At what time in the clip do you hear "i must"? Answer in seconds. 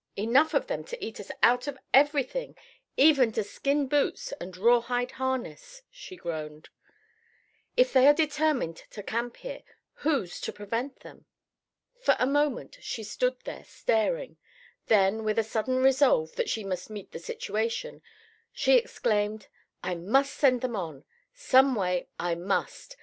19.83-20.33, 22.17-22.97